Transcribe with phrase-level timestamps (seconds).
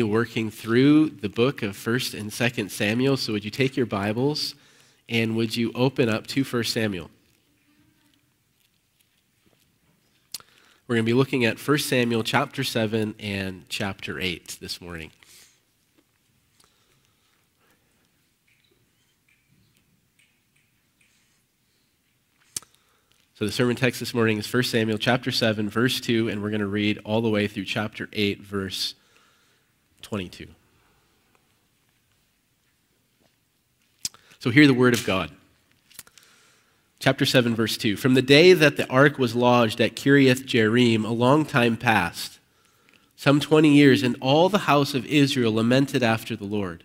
[0.00, 3.18] continue working through the book of 1st and 2nd Samuel.
[3.18, 4.54] So, would you take your Bibles
[5.10, 7.10] and would you open up to 1 Samuel?
[10.86, 15.10] We're going to be looking at 1 Samuel chapter 7 and chapter 8 this morning.
[23.34, 26.50] So the sermon text this morning is 1 Samuel chapter 7, verse 2, and we're
[26.50, 28.94] going to read all the way through chapter 8, verse
[30.10, 30.48] 22.
[34.40, 35.30] So hear the word of God.
[36.98, 37.96] Chapter 7, verse 2.
[37.96, 42.40] From the day that the ark was lodged at Kiriath Jearim, a long time passed,
[43.14, 46.82] some 20 years, and all the house of Israel lamented after the Lord.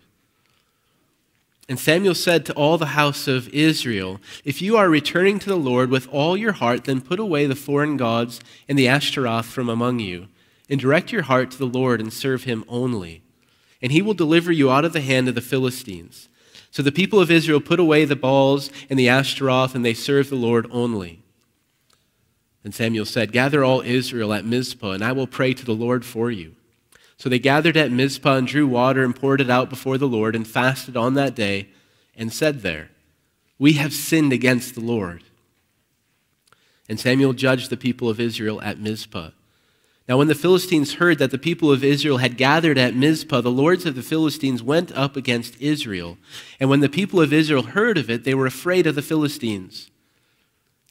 [1.68, 5.56] And Samuel said to all the house of Israel, If you are returning to the
[5.56, 9.68] Lord with all your heart, then put away the foreign gods and the Ashtaroth from
[9.68, 10.28] among you,
[10.70, 13.22] and direct your heart to the Lord and serve him only.
[13.82, 16.30] And he will deliver you out of the hand of the Philistines.
[16.72, 20.30] So the people of Israel put away the Baals and the Ashtaroth, and they served
[20.30, 21.22] the Lord only.
[22.64, 26.04] And Samuel said, Gather all Israel at Mizpah, and I will pray to the Lord
[26.04, 26.56] for you.
[27.18, 30.36] So they gathered at Mizpah and drew water and poured it out before the Lord
[30.36, 31.70] and fasted on that day
[32.16, 32.90] and said there,
[33.58, 35.24] We have sinned against the Lord.
[36.90, 39.30] And Samuel judged the people of Israel at Mizpah.
[40.08, 43.50] Now, when the Philistines heard that the people of Israel had gathered at Mizpah, the
[43.50, 46.18] lords of the Philistines went up against Israel.
[46.60, 49.90] And when the people of Israel heard of it, they were afraid of the Philistines.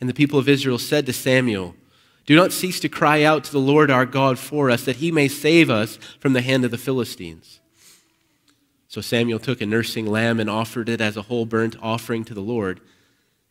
[0.00, 1.76] And the people of Israel said to Samuel,
[2.26, 5.12] do not cease to cry out to the Lord our God for us, that he
[5.12, 7.60] may save us from the hand of the Philistines.
[8.88, 12.34] So Samuel took a nursing lamb and offered it as a whole burnt offering to
[12.34, 12.80] the Lord.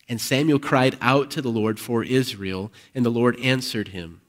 [0.08, 4.20] And Samuel cried out to the Lord for Israel, and the Lord answered him.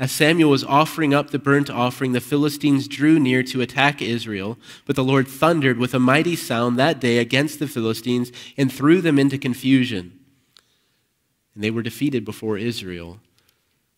[0.00, 4.56] As Samuel was offering up the burnt offering, the Philistines drew near to attack Israel,
[4.86, 9.02] but the Lord thundered with a mighty sound that day against the Philistines and threw
[9.02, 10.18] them into confusion.
[11.54, 13.20] And they were defeated before Israel.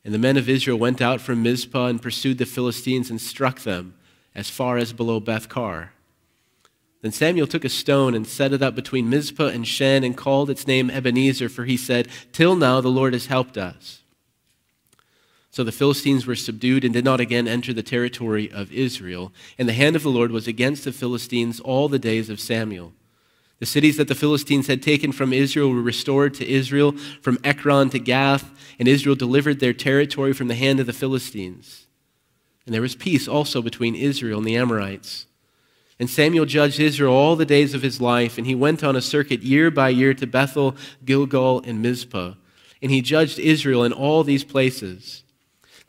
[0.05, 3.61] And the men of Israel went out from Mizpah and pursued the Philistines and struck
[3.61, 3.95] them
[4.35, 5.93] as far as below Beth-car.
[7.01, 10.51] Then Samuel took a stone and set it up between Mizpah and Shen and called
[10.51, 14.02] its name Ebenezer, for he said, Till now the Lord has helped us.
[15.53, 19.33] So the Philistines were subdued and did not again enter the territory of Israel.
[19.59, 22.95] And the hand of the Lord was against the Philistines all the days of Samuel.
[23.59, 27.91] The cities that the Philistines had taken from Israel were restored to Israel, from Ekron
[27.91, 31.87] to Gath, and Israel delivered their territory from the hand of the Philistines.
[32.65, 35.27] And there was peace also between Israel and the Amorites.
[36.01, 39.03] And Samuel judged Israel all the days of his life, and he went on a
[39.03, 40.75] circuit year by year to Bethel,
[41.05, 42.35] Gilgal, and Mizpah.
[42.81, 45.22] And he judged Israel in all these places.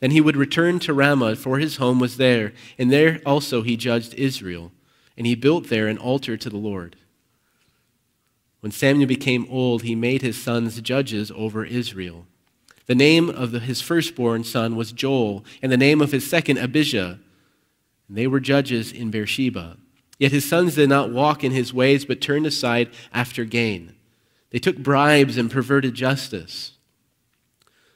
[0.00, 3.76] Then he would return to Ramah, for his home was there, and there also he
[3.76, 4.72] judged Israel.
[5.16, 6.96] And he built there an altar to the Lord.
[8.60, 12.26] When Samuel became old, he made his sons judges over Israel.
[12.86, 16.58] The name of the, his firstborn son was Joel, and the name of his second
[16.58, 17.18] Abijah.
[18.08, 19.78] And they were judges in Beersheba.
[20.18, 23.94] Yet his sons did not walk in his ways, but turned aside after gain.
[24.50, 26.73] They took bribes and perverted justice.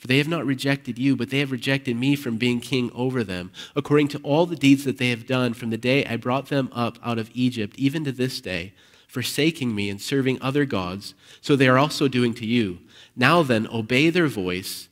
[0.00, 3.22] For they have not rejected you, but they have rejected me from being king over
[3.22, 6.48] them, according to all the deeds that they have done from the day I brought
[6.48, 8.72] them up out of Egypt, even to this day
[9.10, 12.78] forsaking me and serving other gods, so they are also doing to you.
[13.16, 14.88] Now then, obey their voice.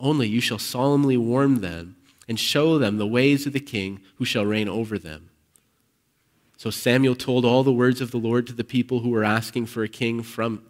[0.00, 1.96] Only you shall solemnly warn them
[2.26, 5.28] and show them the ways of the king who shall reign over them.
[6.56, 9.66] So Samuel told all the words of the Lord to the people who were asking
[9.66, 10.62] for a king from.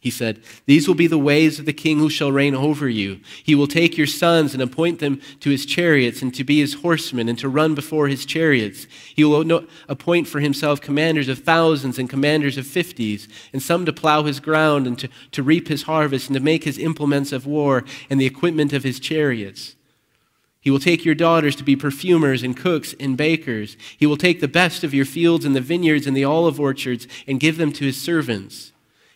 [0.00, 3.20] He said, These will be the ways of the king who shall reign over you.
[3.44, 6.72] He will take your sons and appoint them to his chariots and to be his
[6.72, 8.86] horsemen and to run before his chariots.
[9.14, 13.92] He will appoint for himself commanders of thousands and commanders of fifties, and some to
[13.92, 17.46] plow his ground and to, to reap his harvest and to make his implements of
[17.46, 19.76] war and the equipment of his chariots.
[20.62, 23.76] He will take your daughters to be perfumers and cooks and bakers.
[23.98, 27.06] He will take the best of your fields and the vineyards and the olive orchards
[27.26, 28.69] and give them to his servants.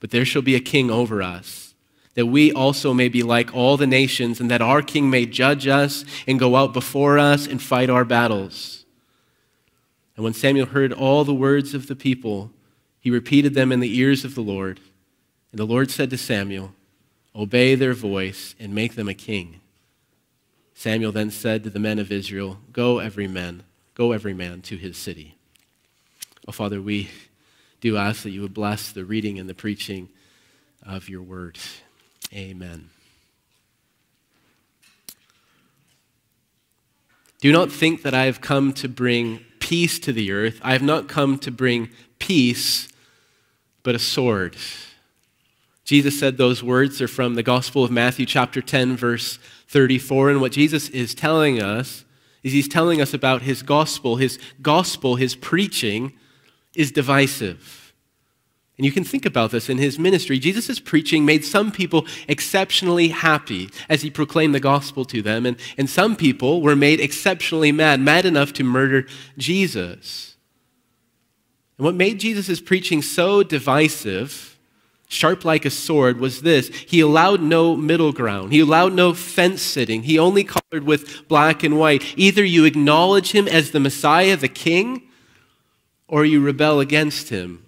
[0.00, 1.74] but there shall be a king over us,
[2.14, 5.66] that we also may be like all the nations, and that our king may judge
[5.68, 8.84] us and go out before us and fight our battles.
[10.16, 12.50] And when Samuel heard all the words of the people,
[12.98, 14.80] he repeated them in the ears of the Lord.
[15.52, 16.74] And the Lord said to Samuel,
[17.34, 19.60] Obey their voice and make them a king.
[20.74, 23.62] Samuel then said to the men of Israel, Go every man,
[23.94, 25.36] go every man to his city.
[26.48, 27.08] Oh, Father, we
[27.80, 30.08] do ask that you would bless the reading and the preaching
[30.86, 31.58] of your word.
[32.32, 32.90] Amen.
[37.40, 40.60] Do not think that I have come to bring peace to the earth.
[40.62, 41.88] I have not come to bring
[42.18, 42.88] peace,
[43.82, 44.56] but a sword.
[45.84, 46.98] Jesus said those words.
[46.98, 49.38] They're from the Gospel of Matthew, chapter 10, verse
[49.68, 50.30] 34.
[50.30, 52.04] And what Jesus is telling us
[52.42, 54.16] is he's telling us about his gospel.
[54.16, 56.12] His gospel, his preaching,
[56.80, 57.94] is divisive.
[58.78, 60.38] And you can think about this in his ministry.
[60.38, 65.58] Jesus' preaching made some people exceptionally happy as he proclaimed the gospel to them, and,
[65.76, 69.06] and some people were made exceptionally mad, mad enough to murder
[69.36, 70.36] Jesus.
[71.76, 74.58] And what made Jesus' preaching so divisive,
[75.08, 79.60] sharp like a sword, was this he allowed no middle ground, he allowed no fence
[79.60, 82.02] sitting, he only colored with black and white.
[82.16, 85.02] Either you acknowledge him as the Messiah, the King,
[86.10, 87.64] or you rebel against him.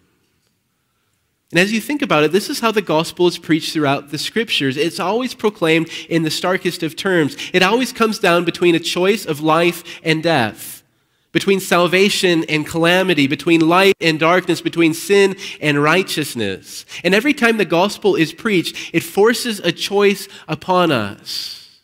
[1.53, 4.19] And as you think about it, this is how the gospel is preached throughout the
[4.19, 4.77] scriptures.
[4.77, 7.37] It's always proclaimed in the starkest of terms.
[7.53, 10.83] It always comes down between a choice of life and death,
[11.31, 16.85] between salvation and calamity, between light and darkness, between sin and righteousness.
[17.05, 21.81] And every time the gospel is preached, it forces a choice upon us.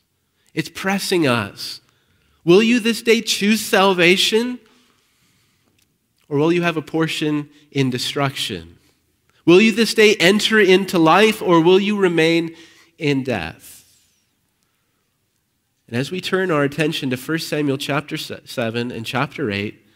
[0.54, 1.82] It's pressing us.
[2.44, 4.58] Will you this day choose salvation
[6.28, 8.78] or will you have a portion in destruction?
[9.44, 12.54] Will you this day enter into life, or will you remain
[12.98, 13.76] in death?
[15.86, 19.86] And as we turn our attention to 1 Samuel chapter 7 and chapter 8,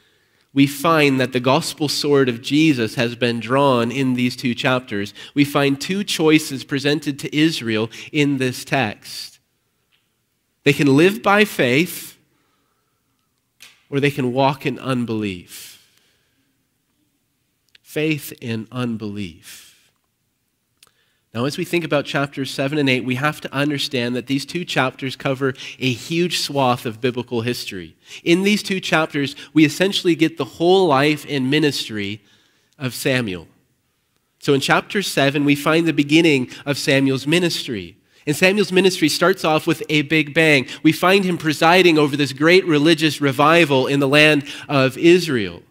[0.55, 5.13] we find that the gospel sword of Jesus has been drawn in these two chapters.
[5.35, 9.39] We find two choices presented to Israel in this text.
[10.65, 12.17] They can live by faith,
[13.91, 15.72] or they can walk in unbelief
[17.93, 19.93] faith in unbelief.
[21.35, 24.47] Now, as we think about chapters 7 and 8, we have to understand that these
[24.47, 27.95] two chapters cover a huge swath of biblical history.
[28.25, 32.23] In these two chapters, we essentially get the whole life and ministry
[32.79, 33.47] of Samuel.
[34.39, 37.99] So in chapter 7, we find the beginning of Samuel's ministry.
[38.27, 40.67] And Samuel's ministry starts off with a big bang.
[40.83, 45.63] We find him presiding over this great religious revival in the land of Israel.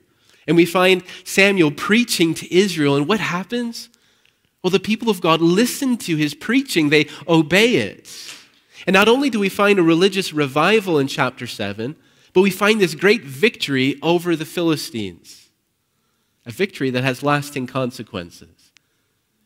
[0.47, 2.95] And we find Samuel preaching to Israel.
[2.95, 3.89] And what happens?
[4.63, 8.09] Well, the people of God listen to his preaching, they obey it.
[8.87, 11.95] And not only do we find a religious revival in chapter 7,
[12.33, 15.49] but we find this great victory over the Philistines.
[16.45, 18.71] A victory that has lasting consequences.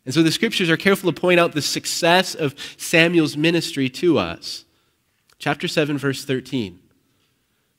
[0.05, 4.17] And so the scriptures are careful to point out the success of Samuel's ministry to
[4.17, 4.65] us.
[5.39, 6.79] Chapter 7, verse 13.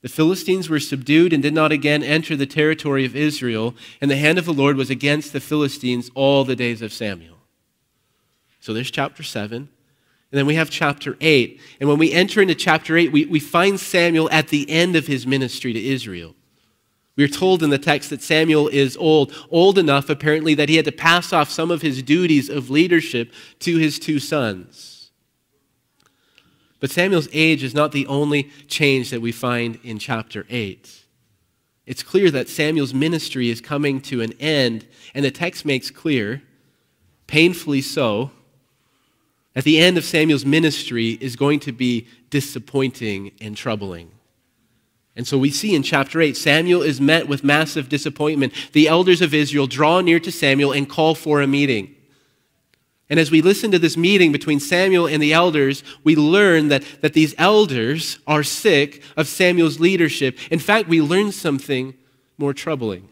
[0.03, 4.17] The Philistines were subdued and did not again enter the territory of Israel, and the
[4.17, 7.39] hand of the Lord was against the Philistines all the days of Samuel.
[8.61, 9.57] So there's chapter 7.
[10.33, 11.61] And then we have chapter 8.
[11.81, 15.07] And when we enter into chapter 8, we, we find Samuel at the end of
[15.07, 16.35] his ministry to Israel.
[17.17, 20.77] We are told in the text that Samuel is old, old enough apparently that he
[20.77, 24.96] had to pass off some of his duties of leadership to his two sons.
[26.81, 31.05] But Samuel's age is not the only change that we find in chapter 8.
[31.87, 36.43] It's clear that Samuel's ministry is coming to an end, and the text makes clear,
[37.27, 38.31] painfully so,
[39.55, 44.11] that the end of Samuel's ministry is going to be disappointing and troubling.
[45.17, 48.53] And so we see in chapter 8, Samuel is met with massive disappointment.
[48.73, 51.96] The elders of Israel draw near to Samuel and call for a meeting.
[53.09, 56.83] And as we listen to this meeting between Samuel and the elders, we learn that,
[57.03, 60.39] that these elders are sick of Samuel's leadership.
[60.51, 61.95] In fact, we learn something
[62.37, 63.09] more troubling.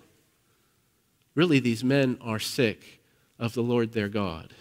[1.35, 3.01] Really, these men are sick
[3.39, 4.53] of the Lord their God.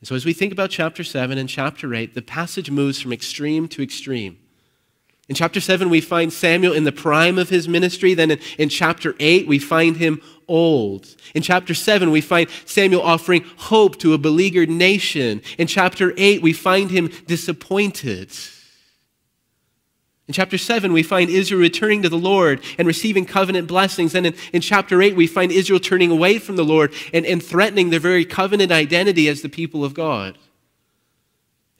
[0.00, 3.12] And so, as we think about chapter 7 and chapter 8, the passage moves from
[3.12, 4.38] extreme to extreme.
[5.28, 8.14] In chapter 7, we find Samuel in the prime of his ministry.
[8.14, 11.06] Then in, in, chapter 8, we find him old.
[11.34, 15.40] In chapter 7, we find Samuel offering hope to a beleaguered nation.
[15.56, 18.32] In chapter 8, we find him disappointed.
[20.28, 24.14] In chapter 7, we find Israel returning to the Lord and receiving covenant blessings.
[24.14, 27.42] And in, in chapter 8, we find Israel turning away from the Lord and, and
[27.42, 30.38] threatening their very covenant identity as the people of God.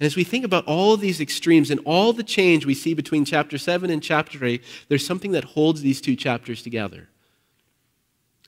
[0.01, 3.25] And as we think about all these extremes and all the change we see between
[3.25, 7.09] chapter 7 and chapter 8, there's something that holds these two chapters together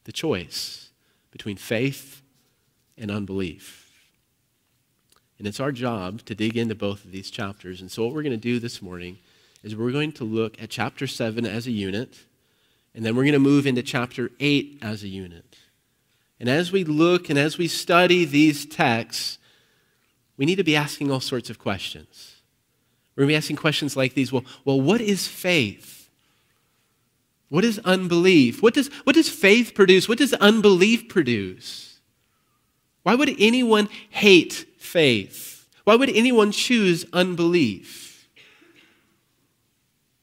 [0.05, 0.91] the choice
[1.31, 2.23] between faith
[2.97, 3.91] and unbelief.
[5.39, 7.81] And it's our job to dig into both of these chapters.
[7.81, 9.19] And so, what we're going to do this morning
[9.63, 12.19] is we're going to look at chapter 7 as a unit,
[12.95, 15.57] and then we're going to move into chapter 8 as a unit.
[16.39, 19.39] And as we look and as we study these texts,
[20.37, 22.37] we need to be asking all sorts of questions.
[23.15, 26.02] We're going to be asking questions like these well, well what is faith?
[27.53, 28.63] What is unbelief?
[28.63, 30.09] What does, what does faith produce?
[30.09, 32.01] What does unbelief produce?
[33.03, 35.69] Why would anyone hate faith?
[35.85, 38.27] Why would anyone choose unbelief?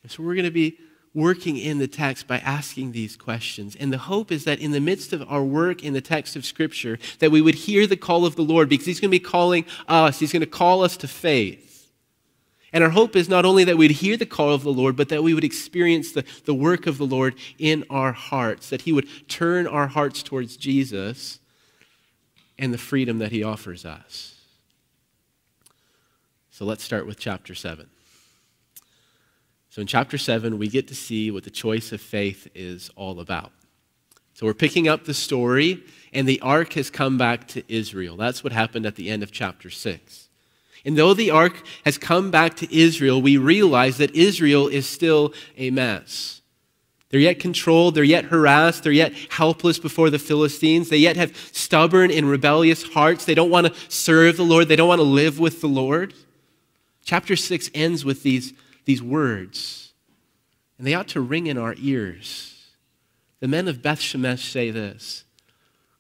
[0.07, 0.79] so we're going to be
[1.13, 3.75] working in the text by asking these questions.
[3.75, 6.45] And the hope is that in the midst of our work in the text of
[6.45, 9.23] Scripture, that we would hear the call of the Lord because He's going to be
[9.23, 11.68] calling us, He's going to call us to faith.
[12.71, 15.09] And our hope is not only that we'd hear the call of the Lord, but
[15.09, 18.91] that we would experience the, the work of the Lord in our hearts, that He
[18.91, 21.39] would turn our hearts towards Jesus
[22.57, 24.35] and the freedom that He offers us.
[26.51, 27.89] So let's start with chapter 7.
[29.69, 33.19] So in chapter 7, we get to see what the choice of faith is all
[33.19, 33.51] about.
[34.33, 35.83] So we're picking up the story,
[36.13, 38.15] and the ark has come back to Israel.
[38.15, 40.28] That's what happened at the end of chapter 6.
[40.85, 45.33] And though the ark has come back to Israel, we realize that Israel is still
[45.57, 46.41] a mess.
[47.09, 50.89] They're yet controlled, they're yet harassed, they're yet helpless before the Philistines.
[50.89, 53.25] They yet have stubborn and rebellious hearts.
[53.25, 56.13] They don't want to serve the Lord, they don't want to live with the Lord.
[57.03, 58.53] Chapter 6 ends with these
[58.89, 59.93] these words,
[60.79, 62.71] and they ought to ring in our ears.
[63.39, 65.25] The men of Beth Shemesh say this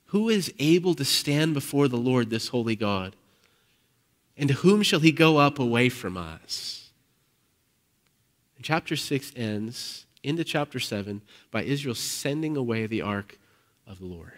[0.05, 3.15] Who is able to stand before the Lord, this holy God?
[4.39, 6.89] And to whom shall he go up away from us?
[8.55, 13.37] And chapter 6 ends into chapter 7 by Israel sending away the ark
[13.85, 14.31] of the Lord.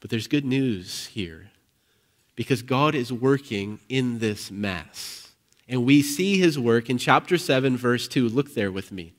[0.00, 1.50] But there's good news here
[2.34, 5.28] because God is working in this mess.
[5.68, 8.28] And we see his work in chapter 7, verse 2.
[8.28, 9.12] Look there with me.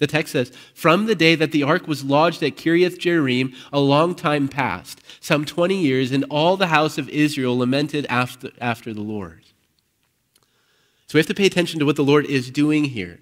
[0.00, 3.78] The text says, From the day that the ark was lodged at Kiriath Jearim, a
[3.78, 8.92] long time passed, some 20 years, and all the house of Israel lamented after, after
[8.94, 9.44] the Lord.
[11.06, 13.20] So we have to pay attention to what the Lord is doing here.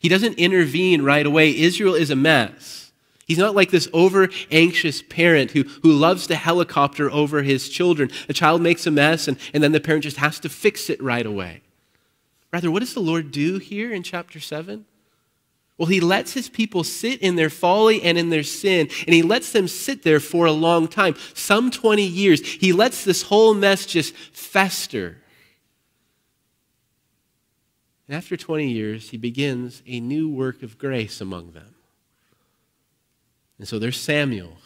[0.00, 1.54] He doesn't intervene right away.
[1.54, 2.92] Israel is a mess.
[3.26, 8.10] He's not like this over anxious parent who, who loves to helicopter over his children.
[8.28, 11.02] A child makes a mess, and, and then the parent just has to fix it
[11.02, 11.60] right away.
[12.52, 14.86] Rather, what does the Lord do here in chapter 7?
[15.78, 19.22] Well, he lets his people sit in their folly and in their sin, and he
[19.22, 22.40] lets them sit there for a long time, some 20 years.
[22.40, 25.18] He lets this whole mess just fester.
[28.08, 31.74] And after 20 years, he begins a new work of grace among them.
[33.58, 34.56] And so there's Samuel,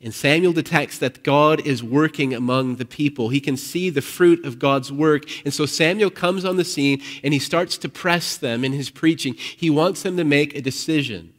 [0.00, 3.30] and Samuel detects that God is working among the people.
[3.30, 5.24] He can see the fruit of God's work.
[5.44, 8.90] And so Samuel comes on the scene and he starts to press them in his
[8.90, 9.34] preaching.
[9.34, 11.32] He wants them to make a decision.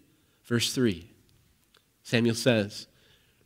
[0.45, 1.05] Verse 3
[2.03, 2.87] Samuel says,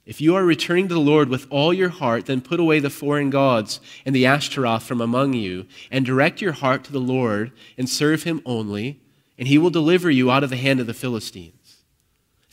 [0.03, 2.89] If you are returning to the Lord with all your heart, then put away the
[2.89, 7.51] foreign gods and the Ashtaroth from among you, and direct your heart to the Lord
[7.77, 9.00] and serve him only,
[9.38, 11.62] and he will deliver you out of the hand of the Philistines.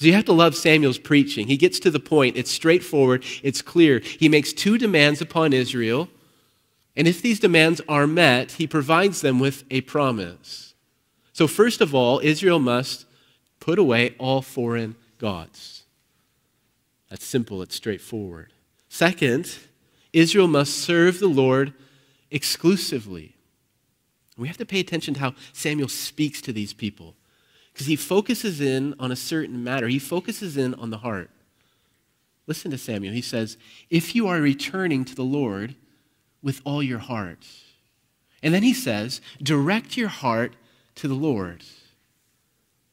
[0.00, 1.47] So you have to love Samuel's preaching.
[1.47, 3.99] He gets to the point, it's straightforward, it's clear.
[3.99, 6.09] He makes two demands upon Israel,
[6.97, 10.73] and if these demands are met, he provides them with a promise.
[11.35, 13.04] So, first of all, Israel must
[13.61, 15.83] put away all foreign gods.
[17.11, 18.54] That's simple, it's straightforward.
[18.88, 19.54] Second,
[20.14, 21.75] Israel must serve the Lord
[22.30, 23.35] exclusively.
[24.38, 27.16] We have to pay attention to how Samuel speaks to these people
[27.73, 29.89] because he focuses in on a certain matter.
[29.89, 31.31] He focuses in on the heart.
[32.47, 33.15] Listen to Samuel.
[33.15, 33.57] He says,
[33.91, 35.77] If you are returning to the Lord
[36.43, 37.47] with all your heart.
[38.43, 40.55] And then he says, Direct your heart
[40.97, 41.65] to the Lord.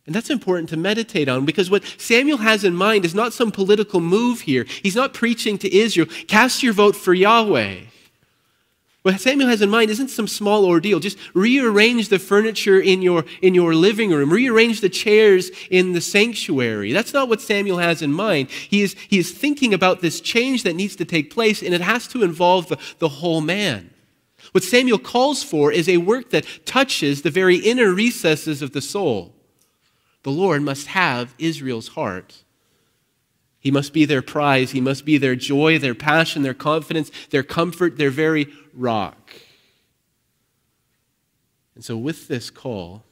[0.05, 3.51] And that's important to meditate on because what Samuel has in mind is not some
[3.51, 4.65] political move here.
[4.81, 7.79] He's not preaching to Israel, cast your vote for Yahweh.
[9.07, 10.99] What Samuel has in mind isn't some small ordeal.
[10.99, 16.01] Just rearrange the furniture in your, in your living room, rearrange the chairs in the
[16.01, 16.91] sanctuary.
[16.91, 18.49] That's not what Samuel has in mind.
[18.49, 21.79] He is, he is thinking about this change that needs to take place, and it
[21.79, 23.91] has to involve the, the whole man.
[24.51, 28.81] What Samuel calls for is a work that touches the very inner recesses of the
[28.81, 29.33] soul.
[30.23, 32.43] The Lord must have Israel's heart.
[33.59, 34.71] He must be their prize.
[34.71, 39.33] He must be their joy, their passion, their confidence, their comfort, their very rock.
[41.75, 43.03] And so, with this call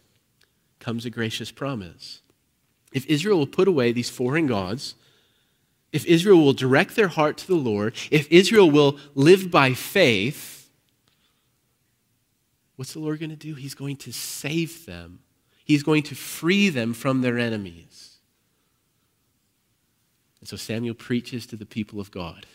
[0.80, 2.22] comes a gracious promise.
[2.94, 4.96] If Israel will put away these foreign gods,
[5.92, 10.70] if Israel will direct their heart to the Lord, if Israel will live by faith,
[12.76, 13.56] what's the Lord going to do?
[13.56, 15.20] He's going to save them,
[15.64, 18.15] He's going to free them from their enemies.
[20.46, 22.46] And so Samuel preaches to the people of God.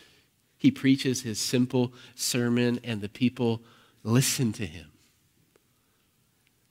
[0.57, 3.61] He preaches his simple sermon, and the people
[4.01, 4.93] listen to him.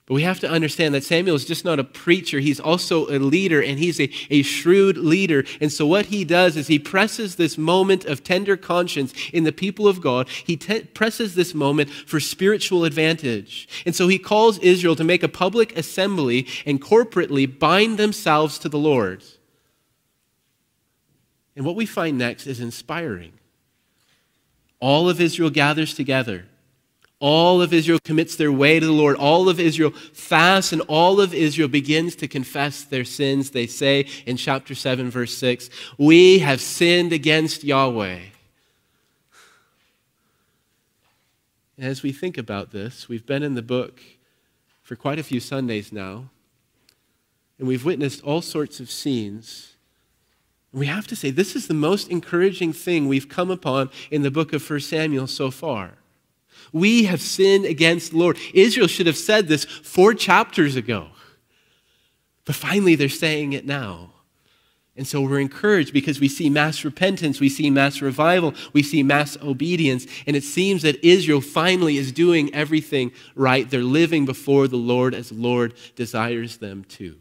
[0.07, 3.19] But we have to understand that Samuel is just not a preacher, he's also a
[3.19, 5.43] leader, and he's a, a shrewd leader.
[5.61, 9.51] And so, what he does is he presses this moment of tender conscience in the
[9.51, 10.27] people of God.
[10.27, 13.69] He te- presses this moment for spiritual advantage.
[13.85, 18.69] And so, he calls Israel to make a public assembly and corporately bind themselves to
[18.69, 19.23] the Lord.
[21.55, 23.33] And what we find next is inspiring.
[24.79, 26.45] All of Israel gathers together.
[27.19, 29.15] All of Israel commits their way to the Lord.
[29.17, 33.51] All of Israel fasts, and all of Israel begins to confess their sins.
[33.51, 38.19] They say in chapter 7, verse 6, We have sinned against Yahweh.
[41.77, 44.01] And as we think about this, we've been in the book
[44.81, 46.29] for quite a few Sundays now,
[47.59, 49.70] and we've witnessed all sorts of scenes
[50.73, 54.31] we have to say, this is the most encouraging thing we've come upon in the
[54.31, 55.93] book of 1 Samuel so far.
[56.71, 58.37] We have sinned against the Lord.
[58.53, 61.07] Israel should have said this four chapters ago.
[62.45, 64.11] But finally, they're saying it now.
[64.95, 69.03] And so we're encouraged because we see mass repentance, we see mass revival, we see
[69.03, 70.05] mass obedience.
[70.27, 73.69] And it seems that Israel finally is doing everything right.
[73.69, 77.20] They're living before the Lord as the Lord desires them to.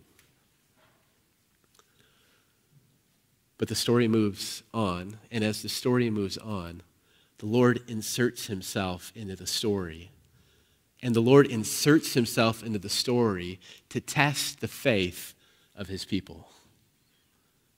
[3.60, 6.80] But the story moves on, and as the story moves on,
[7.36, 10.12] the Lord inserts himself into the story.
[11.02, 15.34] And the Lord inserts himself into the story to test the faith
[15.76, 16.48] of his people.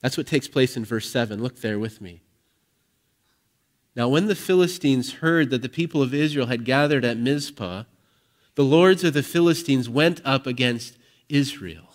[0.02, 1.42] That's what takes place in verse 7.
[1.42, 2.20] Look there with me.
[3.96, 7.82] Now, when the Philistines heard that the people of Israel had gathered at Mizpah,
[8.54, 10.96] the lords of the Philistines went up against
[11.28, 11.91] Israel.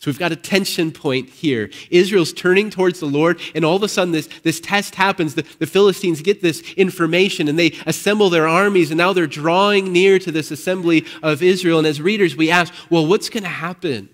[0.00, 1.68] So we've got a tension point here.
[1.90, 5.34] Israel's turning towards the Lord, and all of a sudden this, this test happens.
[5.34, 9.92] The, the Philistines get this information and they assemble their armies, and now they're drawing
[9.92, 11.76] near to this assembly of Israel.
[11.76, 14.08] And as readers, we ask, well, what's going to happen?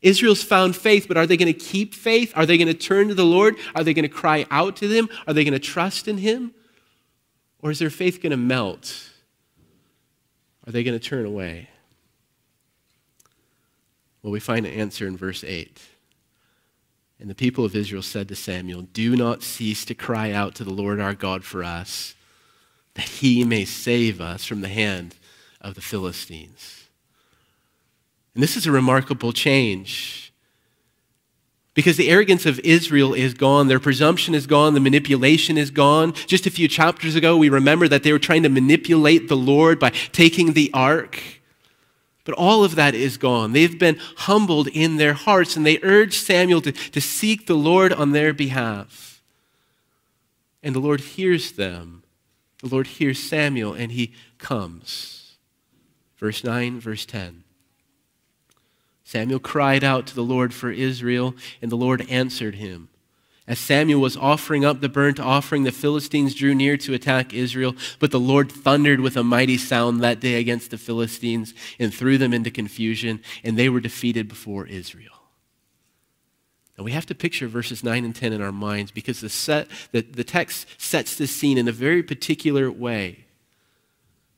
[0.00, 2.32] Israel's found faith, but are they going to keep faith?
[2.34, 3.56] Are they going to turn to the Lord?
[3.74, 5.10] Are they going to cry out to Him?
[5.26, 6.54] Are they going to trust in Him?
[7.60, 9.10] Or is their faith going to melt?
[10.66, 11.68] Are they going to turn away?
[14.22, 15.80] Well, we find an answer in verse 8.
[17.20, 20.64] And the people of Israel said to Samuel, Do not cease to cry out to
[20.64, 22.14] the Lord our God for us,
[22.94, 25.16] that he may save us from the hand
[25.60, 26.88] of the Philistines.
[28.34, 30.32] And this is a remarkable change.
[31.74, 36.12] Because the arrogance of Israel is gone, their presumption is gone, the manipulation is gone.
[36.26, 39.78] Just a few chapters ago, we remember that they were trying to manipulate the Lord
[39.78, 41.20] by taking the ark.
[42.28, 43.52] But all of that is gone.
[43.52, 47.90] They've been humbled in their hearts, and they urge Samuel to, to seek the Lord
[47.90, 49.22] on their behalf.
[50.62, 52.02] And the Lord hears them.
[52.60, 55.38] The Lord hears Samuel, and he comes.
[56.18, 57.44] Verse 9, verse 10.
[59.04, 62.90] Samuel cried out to the Lord for Israel, and the Lord answered him.
[63.48, 67.74] As Samuel was offering up the burnt offering, the Philistines drew near to attack Israel,
[67.98, 72.18] but the Lord thundered with a mighty sound that day against the Philistines and threw
[72.18, 75.14] them into confusion, and they were defeated before Israel.
[76.76, 79.68] Now we have to picture verses 9 and 10 in our minds because the, set,
[79.92, 83.24] the, the text sets this scene in a very particular way.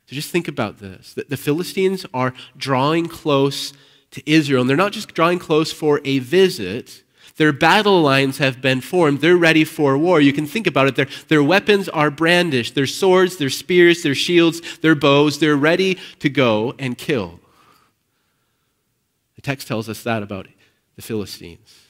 [0.07, 1.15] So just think about this.
[1.15, 3.73] The, the Philistines are drawing close
[4.13, 7.03] to Israel, and they're not just drawing close for a visit
[7.37, 9.21] their battle lines have been formed.
[9.21, 10.21] They're ready for war.
[10.21, 10.97] You can think about it.
[10.97, 15.39] Their, their weapons are brandished their swords, their spears, their shields, their bows.
[15.39, 17.41] They're ready to go and kill.
[19.37, 20.49] The text tells us that about
[20.97, 21.81] the Philistines.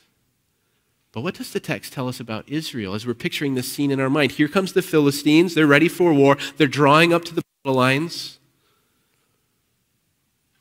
[1.12, 3.98] But what does the text tell us about Israel as we're picturing this scene in
[3.98, 4.33] our mind?
[4.33, 5.55] Here comes the Philistines.
[5.55, 6.37] They're ready for war.
[6.57, 8.38] They're drawing up to the battle lines.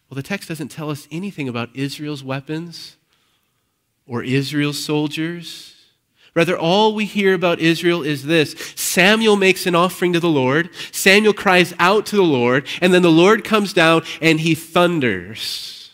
[0.09, 2.97] Well, the text doesn't tell us anything about Israel's weapons
[4.09, 5.75] or Israel's soldiers.
[6.35, 10.69] Rather, all we hear about Israel is this Samuel makes an offering to the Lord,
[10.91, 15.91] Samuel cries out to the Lord, and then the Lord comes down and he thunders.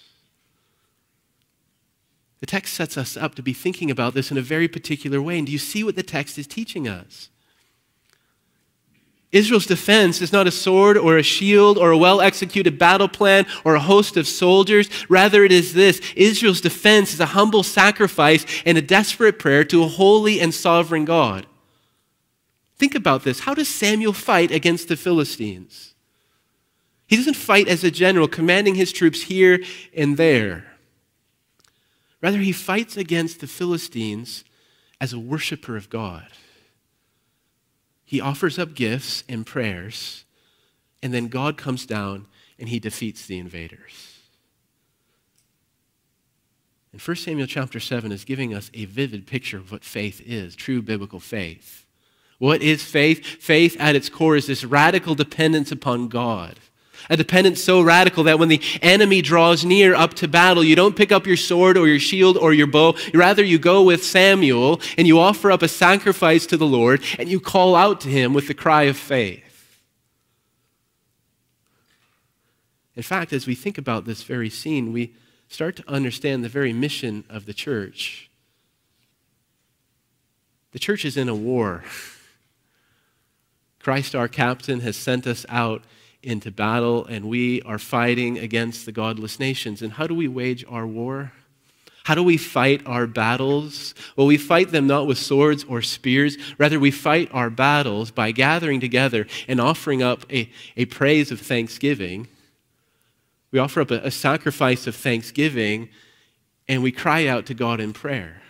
[2.40, 5.38] The text sets us up to be thinking about this in a very particular way.
[5.38, 7.30] And do you see what the text is teaching us?
[9.32, 13.46] Israel's defense is not a sword or a shield or a well executed battle plan
[13.64, 14.90] or a host of soldiers.
[15.10, 19.84] Rather, it is this Israel's defense is a humble sacrifice and a desperate prayer to
[19.84, 21.46] a holy and sovereign God.
[22.78, 23.42] Think about this.
[23.42, 25.96] How does Samuel fight against the Philistines?
[27.08, 29.60] He doesn't fight as a general, commanding his troops here
[29.96, 30.66] and there.
[32.22, 34.44] Rather, he fights against the Philistines
[35.00, 36.28] as a worshiper of God
[38.06, 40.26] he offers up gifts and prayers,
[41.02, 44.20] and then God comes down and he defeats the invaders.
[46.92, 50.56] And 1 Samuel chapter 7 is giving us a vivid picture of what faith is,
[50.56, 51.86] true biblical faith.
[52.38, 53.26] What is faith?
[53.26, 56.60] Faith at its core is this radical dependence upon God.
[57.10, 60.96] A dependence so radical that when the enemy draws near up to battle, you don't
[60.96, 62.96] pick up your sword or your shield or your bow.
[63.14, 67.30] Rather, you go with Samuel and you offer up a sacrifice to the Lord and
[67.30, 69.44] you call out to him with the cry of faith.
[72.96, 75.14] In fact, as we think about this very scene, we
[75.48, 78.30] start to understand the very mission of the church.
[80.72, 81.84] The church is in a war.
[83.80, 85.84] Christ, our captain, has sent us out
[86.26, 89.82] into battle and we are fighting against the godless nations.
[89.82, 91.32] And how do we wage our war?
[92.06, 93.96] How do we fight our battles?
[94.16, 96.38] Well, we fight them not with swords or spears.
[96.60, 101.40] Rather, we fight our battles by gathering together and offering up a, a praise of
[101.42, 102.28] thanksgiving.
[103.52, 105.90] We offer up a, a sacrifice of thanksgiving
[106.68, 108.42] and we cry out to God in prayer.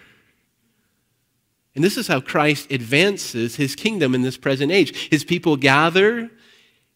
[1.75, 5.09] And this is how Christ advances his kingdom in this present age.
[5.09, 6.29] His people gather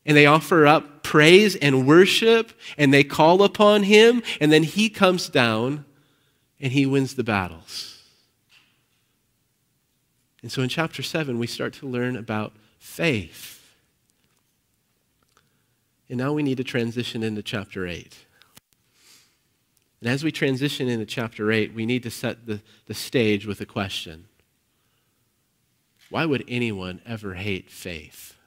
[0.09, 4.89] and they offer up praise and worship and they call upon him and then he
[4.89, 5.85] comes down
[6.59, 8.01] and he wins the battles.
[10.41, 13.75] And so in chapter 7 we start to learn about faith.
[16.09, 18.17] And now we need to transition into chapter 8.
[20.01, 23.61] And as we transition into chapter 8, we need to set the, the stage with
[23.61, 24.25] a question
[26.09, 28.37] Why would anyone ever hate faith?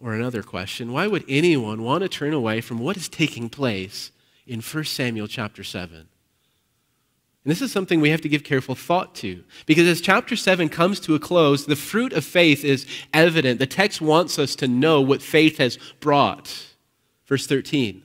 [0.00, 4.10] Or another question, why would anyone want to turn away from what is taking place
[4.46, 5.96] in 1 Samuel chapter 7?
[5.98, 6.08] And
[7.44, 9.44] this is something we have to give careful thought to.
[9.64, 13.58] Because as chapter 7 comes to a close, the fruit of faith is evident.
[13.58, 16.66] The text wants us to know what faith has brought.
[17.26, 18.02] Verse 13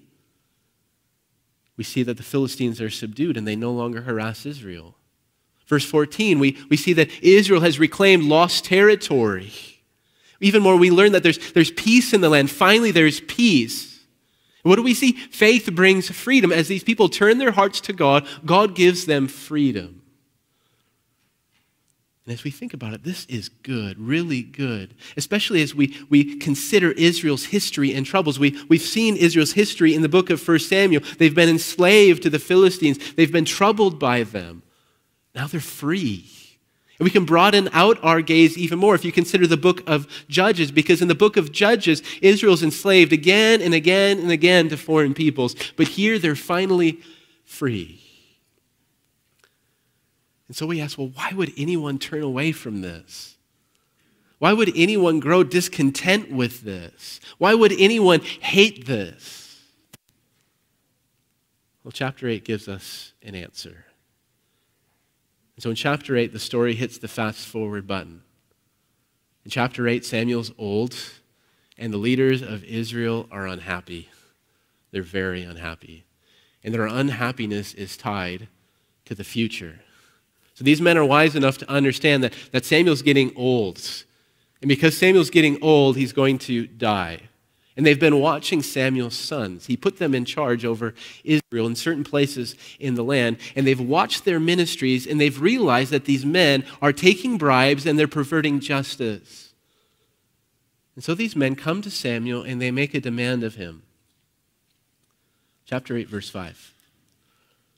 [1.81, 4.95] we see that the Philistines are subdued and they no longer harass Israel.
[5.65, 9.51] Verse 14, we, we see that Israel has reclaimed lost territory.
[10.41, 12.49] Even more, we learn that there's, there's peace in the land.
[12.49, 14.01] Finally, there's peace.
[14.63, 15.13] what do we see?
[15.13, 16.51] Faith brings freedom.
[16.51, 20.01] As these people turn their hearts to God, God gives them freedom.
[22.25, 26.37] And as we think about it, this is good, really good, especially as we, we
[26.37, 28.39] consider Israel's history and troubles.
[28.39, 31.03] We, we've seen Israel's history in the book of 1 Samuel.
[31.17, 34.63] They've been enslaved to the Philistines, they've been troubled by them.
[35.33, 36.29] Now they're free.
[37.01, 40.07] And we can broaden out our gaze even more if you consider the book of
[40.29, 44.77] Judges, because in the book of Judges, Israel's enslaved again and again and again to
[44.77, 45.55] foreign peoples.
[45.75, 46.99] But here they're finally
[47.43, 48.03] free.
[50.47, 53.35] And so we ask, well, why would anyone turn away from this?
[54.37, 57.19] Why would anyone grow discontent with this?
[57.39, 59.59] Why would anyone hate this?
[61.83, 63.85] Well, chapter 8 gives us an answer.
[65.61, 68.23] And so in chapter 8, the story hits the fast forward button.
[69.45, 70.95] In chapter 8, Samuel's old,
[71.77, 74.09] and the leaders of Israel are unhappy.
[74.89, 76.05] They're very unhappy.
[76.63, 78.47] And their unhappiness is tied
[79.05, 79.81] to the future.
[80.55, 83.79] So these men are wise enough to understand that, that Samuel's getting old.
[84.63, 87.19] And because Samuel's getting old, he's going to die.
[87.77, 89.65] And they've been watching Samuel's sons.
[89.65, 93.37] He put them in charge over Israel in certain places in the land.
[93.55, 97.97] And they've watched their ministries and they've realized that these men are taking bribes and
[97.97, 99.53] they're perverting justice.
[100.95, 103.83] And so these men come to Samuel and they make a demand of him.
[105.65, 106.73] Chapter 8, verse 5.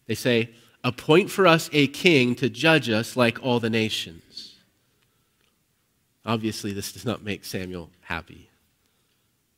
[0.07, 0.49] They say,
[0.83, 4.55] appoint for us a king to judge us like all the nations.
[6.25, 8.49] Obviously, this does not make Samuel happy.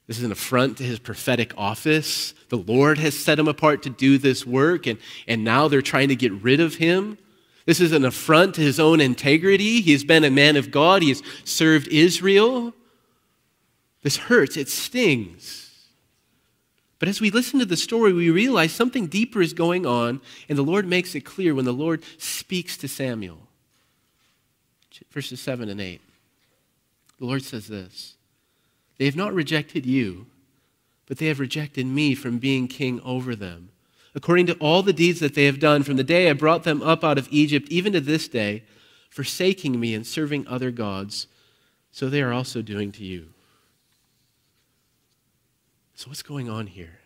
[0.07, 2.33] This is an affront to his prophetic office.
[2.49, 6.09] The Lord has set him apart to do this work, and, and now they're trying
[6.09, 7.17] to get rid of him.
[7.65, 9.81] This is an affront to his own integrity.
[9.81, 12.73] He has been a man of God, he has served Israel.
[14.03, 15.65] This hurts, it stings.
[16.99, 20.57] But as we listen to the story, we realize something deeper is going on, and
[20.57, 23.47] the Lord makes it clear when the Lord speaks to Samuel.
[25.11, 26.01] Verses 7 and 8.
[27.17, 28.15] The Lord says this
[28.97, 30.27] They have not rejected you,
[31.05, 33.69] but they have rejected me from being king over them
[34.15, 36.81] according to all the deeds that they have done from the day I brought them
[36.81, 38.63] up out of Egypt, even to this day,
[39.09, 41.27] forsaking me and serving other gods,
[41.91, 43.27] so they are also doing to you.
[45.93, 46.99] So, what's going on here?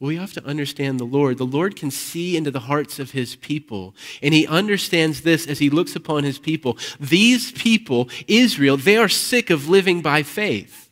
[0.00, 1.38] We have to understand the Lord.
[1.38, 5.60] The Lord can see into the hearts of his people, and he understands this as
[5.60, 6.76] he looks upon his people.
[6.98, 10.90] These people, Israel, they are sick of living by faith.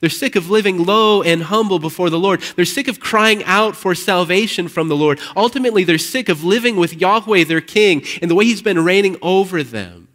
[0.00, 2.40] They're sick of living low and humble before the Lord.
[2.56, 5.20] They're sick of crying out for salvation from the Lord.
[5.36, 9.18] Ultimately, they're sick of living with Yahweh, their king, and the way he's been reigning
[9.20, 10.08] over them.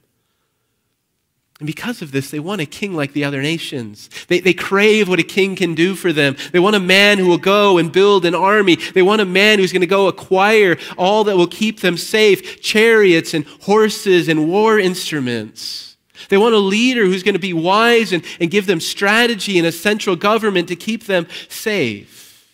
[1.60, 4.10] And because of this, they want a king like the other nations.
[4.28, 6.36] They, they crave what a king can do for them.
[6.52, 8.76] They want a man who will go and build an army.
[8.76, 12.62] They want a man who's going to go acquire all that will keep them safe
[12.62, 15.96] chariots and horses and war instruments.
[16.28, 19.66] They want a leader who's going to be wise and, and give them strategy and
[19.66, 22.54] a central government to keep them safe.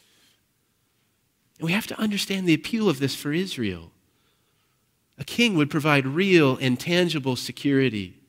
[1.58, 3.92] And we have to understand the appeal of this for Israel.
[5.18, 8.21] A king would provide real and tangible security.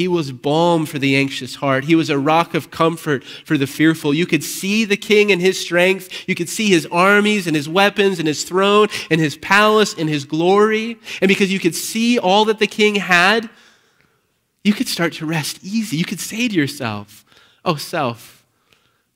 [0.00, 1.84] He was balm for the anxious heart.
[1.84, 4.14] He was a rock of comfort for the fearful.
[4.14, 6.26] You could see the king and his strength.
[6.26, 10.08] You could see his armies and his weapons and his throne and his palace and
[10.08, 10.96] his glory.
[11.20, 13.50] And because you could see all that the king had,
[14.64, 15.98] you could start to rest easy.
[15.98, 17.22] You could say to yourself,
[17.62, 18.46] Oh, self,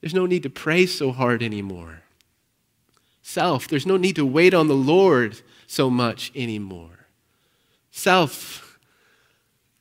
[0.03, 2.03] there's no need to pray so hard anymore.
[3.23, 7.07] Self, there's no need to wait on the Lord so much anymore.
[7.91, 8.64] Self,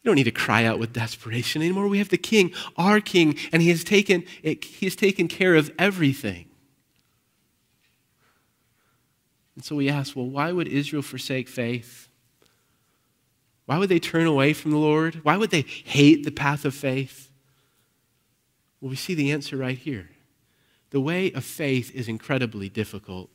[0.04, 1.88] you don't need to cry out with desperation anymore.
[1.88, 5.72] We have the King, our King, and He has taken, he has taken care of
[5.80, 6.48] everything.
[9.56, 12.10] And so we ask, well, why would Israel forsake faith?
[13.66, 15.22] Why would they turn away from the Lord?
[15.24, 17.32] Why would they hate the path of faith?
[18.82, 20.10] Well, we see the answer right here.
[20.90, 23.30] The way of faith is incredibly difficult.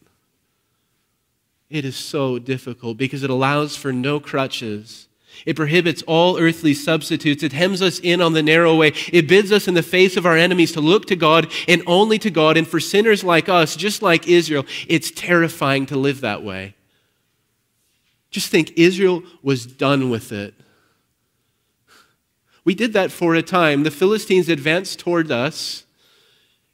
[1.70, 5.07] It is so difficult because it allows for no crutches.
[5.46, 7.42] It prohibits all earthly substitutes.
[7.42, 8.92] It hems us in on the narrow way.
[9.12, 12.18] It bids us in the face of our enemies to look to God and only
[12.18, 12.57] to God.
[12.57, 16.74] And for sinners like us, just like Israel, it's terrifying to live that way.
[18.31, 20.55] Just think Israel was done with it.
[22.64, 23.83] We did that for a time.
[23.83, 25.85] The Philistines advanced toward us,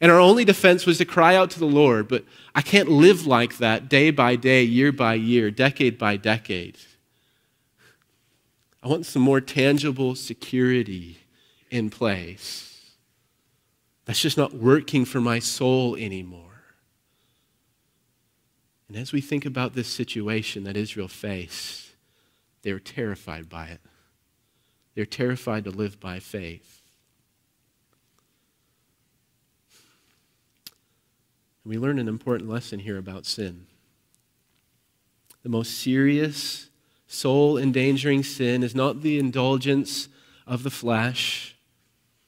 [0.00, 2.09] and our only defense was to cry out to the Lord.
[2.09, 6.79] But I can't live like that day by day, year by year, decade by decade.
[8.84, 11.18] I want some more tangible security
[11.70, 12.82] in place.
[14.04, 16.42] That's just not working for my soul anymore.
[18.86, 21.92] And as we think about this situation that Israel faced,
[22.60, 23.80] they were terrified by it.
[24.94, 26.82] They're terrified to live by faith.
[31.64, 33.66] And we learn an important lesson here about sin.
[35.42, 36.68] The most serious,
[37.14, 40.09] soul endangering sin is not the indulgence
[40.46, 41.55] of the flesh.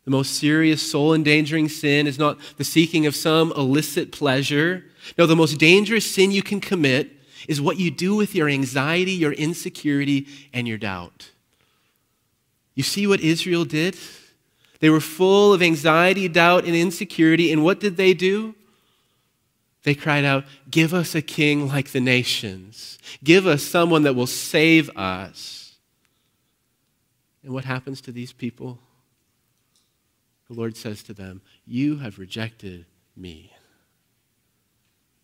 [0.05, 4.85] The most serious, soul endangering sin is not the seeking of some illicit pleasure.
[5.19, 7.11] No, the most dangerous sin you can commit
[7.49, 11.31] is what you do with your anxiety, your insecurity, and your doubt.
[12.75, 13.97] You see what Israel did?
[14.81, 18.55] They were full of anxiety, doubt, and insecurity, and what did they do?
[19.87, 22.99] They cried out, Give us a king like the nations.
[23.23, 25.77] Give us someone that will save us.
[27.45, 28.81] And what happens to these people?
[30.49, 33.53] The Lord says to them, You have rejected me.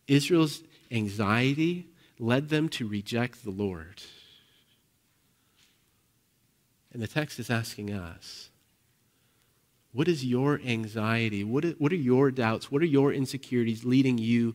[0.06, 1.88] Israel's anxiety
[2.20, 4.00] led them to reject the Lord.
[6.92, 8.50] And the text is asking us
[9.92, 11.44] what is your anxiety?
[11.44, 12.70] What, is, what are your doubts?
[12.70, 14.54] What are your insecurities leading you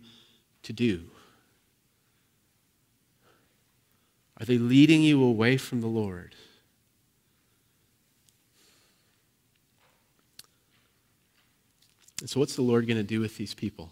[0.63, 1.12] to do?
[4.39, 6.36] Are they leading you away from the Lord?
[12.19, 13.91] And so, what's the Lord going to do with these people?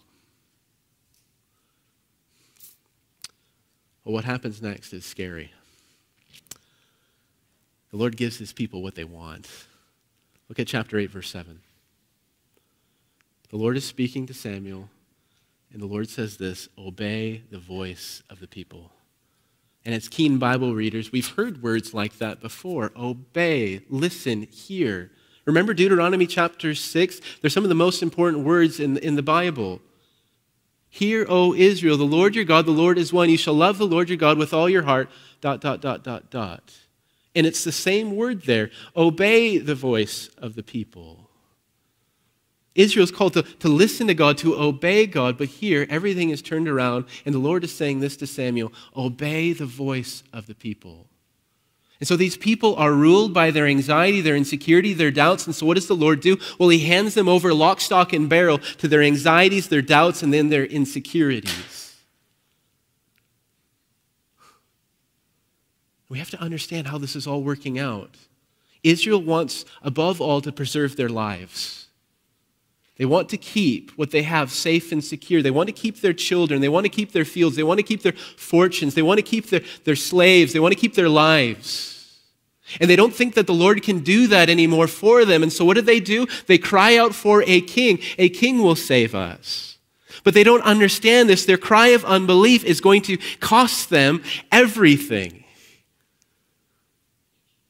[4.04, 5.52] Well, what happens next is scary.
[7.90, 9.48] The Lord gives his people what they want.
[10.48, 11.60] Look at chapter 8, verse 7.
[13.50, 14.88] The Lord is speaking to Samuel,
[15.72, 18.90] and the Lord says this Obey the voice of the people.
[19.84, 25.12] And as keen Bible readers, we've heard words like that before obey, listen, hear.
[25.44, 27.20] Remember Deuteronomy chapter 6?
[27.40, 29.80] They're some of the most important words in, in the Bible.
[30.88, 33.30] Hear, O Israel, the Lord your God, the Lord is one.
[33.30, 35.08] You shall love the Lord your God with all your heart.
[35.40, 36.72] Dot, dot, dot, dot, dot.
[37.36, 38.70] And it's the same word there.
[38.96, 41.28] Obey the voice of the people.
[42.74, 46.68] Israel's called to, to listen to God, to obey God, but here everything is turned
[46.68, 51.08] around, and the Lord is saying this to Samuel obey the voice of the people.
[52.00, 55.46] And so these people are ruled by their anxiety, their insecurity, their doubts.
[55.46, 56.36] And so what does the Lord do?
[56.58, 60.32] Well, He hands them over lock, stock, and barrel to their anxieties, their doubts, and
[60.32, 61.85] then their insecurities.
[66.08, 68.16] We have to understand how this is all working out.
[68.82, 71.88] Israel wants, above all, to preserve their lives.
[72.96, 75.42] They want to keep what they have safe and secure.
[75.42, 76.60] They want to keep their children.
[76.60, 77.56] They want to keep their fields.
[77.56, 78.94] They want to keep their fortunes.
[78.94, 80.52] They want to keep their, their slaves.
[80.52, 81.92] They want to keep their lives.
[82.80, 85.42] And they don't think that the Lord can do that anymore for them.
[85.42, 86.26] And so what do they do?
[86.46, 88.00] They cry out for a king.
[88.18, 89.78] A king will save us.
[90.24, 91.44] But they don't understand this.
[91.44, 95.44] Their cry of unbelief is going to cost them everything.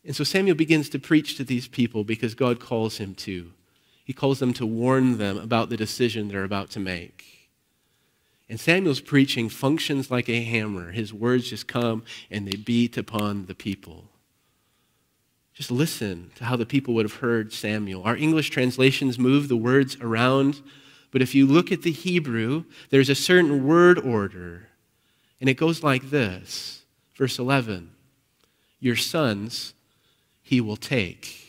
[0.07, 3.53] And so Samuel begins to preach to these people because God calls him to.
[4.05, 7.51] He calls them to warn them about the decision they're about to make.
[8.49, 10.93] And Samuel's preaching functions like a hammer.
[10.93, 14.05] His words just come and they beat upon the people.
[15.53, 18.05] Just listen to how the people would have heard Samuel.
[18.05, 20.63] Our English translations move the words around,
[21.11, 24.69] but if you look at the Hebrew, there's a certain word order.
[25.41, 26.85] And it goes like this
[27.17, 27.91] Verse 11
[28.79, 29.73] Your sons
[30.47, 31.43] he will take.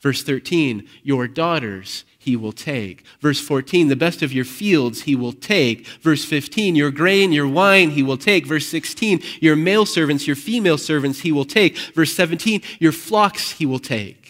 [0.00, 3.04] Verse 13, your daughters he will take.
[3.20, 5.86] Verse 14, the best of your fields he will take.
[5.86, 8.46] Verse 15, your grain, your wine he will take.
[8.46, 11.76] Verse 16, your male servants, your female servants he will take.
[11.94, 14.27] Verse 17, your flocks he will take.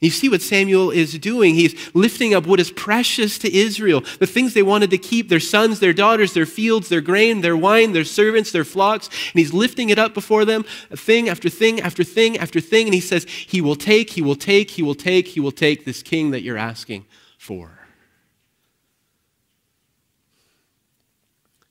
[0.00, 1.54] You see what Samuel is doing.
[1.54, 5.40] He's lifting up what is precious to Israel, the things they wanted to keep their
[5.40, 9.08] sons, their daughters, their fields, their grain, their wine, their servants, their flocks.
[9.08, 12.86] And he's lifting it up before them, thing after thing after thing after thing.
[12.86, 15.86] And he says, He will take, He will take, He will take, He will take
[15.86, 17.06] this king that you're asking
[17.38, 17.78] for.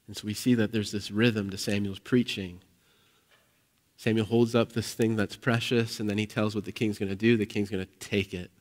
[0.07, 2.61] And so we see that there's this rhythm to Samuel's preaching.
[3.97, 7.09] Samuel holds up this thing that's precious, and then he tells what the king's going
[7.09, 7.37] to do.
[7.37, 8.51] The king's going to take it.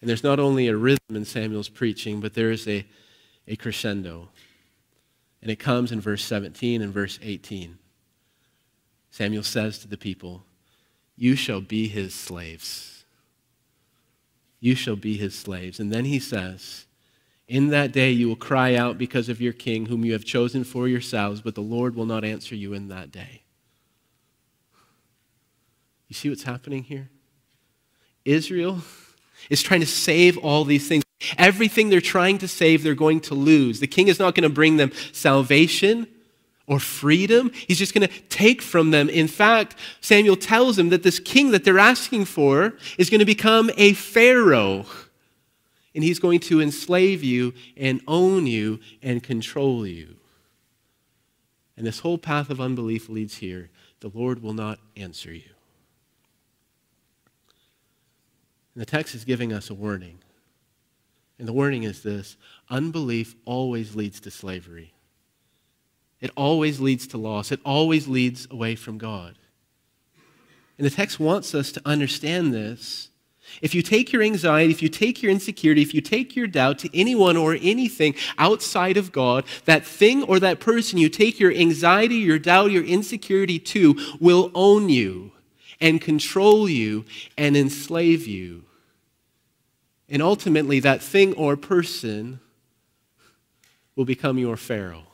[0.00, 2.84] And there's not only a rhythm in Samuel's preaching, but there is a,
[3.48, 4.28] a crescendo.
[5.40, 7.78] And it comes in verse 17 and verse 18.
[9.10, 10.44] Samuel says to the people,
[11.16, 13.04] You shall be his slaves.
[14.60, 15.80] You shall be his slaves.
[15.80, 16.86] And then he says,
[17.48, 20.64] In that day you will cry out because of your king, whom you have chosen
[20.64, 23.42] for yourselves, but the Lord will not answer you in that day.
[26.08, 27.10] You see what's happening here?
[28.24, 28.80] Israel
[29.50, 31.04] is trying to save all these things.
[31.38, 33.80] Everything they're trying to save, they're going to lose.
[33.80, 36.06] The king is not going to bring them salvation
[36.66, 37.50] or freedom.
[37.54, 39.08] He's just going to take from them.
[39.08, 43.24] In fact, Samuel tells them that this king that they're asking for is going to
[43.24, 44.84] become a Pharaoh.
[45.94, 50.16] And he's going to enslave you and own you and control you.
[51.76, 53.70] And this whole path of unbelief leads here.
[54.00, 55.55] The Lord will not answer you.
[58.76, 60.18] And the text is giving us a warning.
[61.38, 62.36] And the warning is this
[62.68, 64.92] unbelief always leads to slavery,
[66.20, 69.36] it always leads to loss, it always leads away from God.
[70.76, 73.08] And the text wants us to understand this.
[73.62, 76.78] If you take your anxiety, if you take your insecurity, if you take your doubt
[76.80, 81.52] to anyone or anything outside of God, that thing or that person you take your
[81.54, 85.32] anxiety, your doubt, your insecurity to will own you
[85.80, 87.06] and control you
[87.38, 88.65] and enslave you.
[90.08, 92.40] And ultimately, that thing or person
[93.96, 95.04] will become your Pharaoh.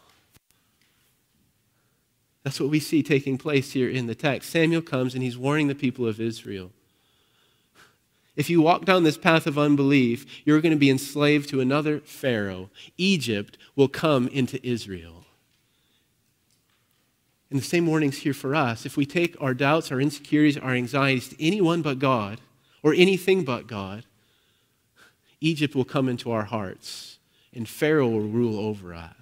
[2.43, 4.51] That's what we see taking place here in the text.
[4.51, 6.73] Samuel comes and he's warning the people of Israel.
[8.35, 12.01] If you walk down this path of unbelief, you're going to be enslaved to another
[12.01, 12.71] Pharaoh.
[12.97, 15.25] Egypt will come into Israel.
[17.51, 18.87] And the same warning's here for us.
[18.87, 22.41] If we take our doubts, our insecurities, our anxieties to anyone but God,
[22.83, 24.07] or anything but God,
[25.43, 27.19] Egypt will come into our hearts,
[27.53, 29.13] and Pharaoh will rule over us.